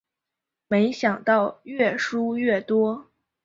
[0.67, 3.11] 没想到越输越多